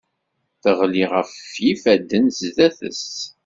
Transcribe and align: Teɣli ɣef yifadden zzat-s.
Teɣli 0.61 1.05
ɣef 1.13 1.31
yifadden 1.65 2.25
zzat-s. 2.37 3.05